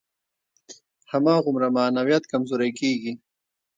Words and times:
هماغومره 1.11 1.67
معنویت 1.77 2.23
کمزوری 2.31 2.71
کېږي. 2.79 3.11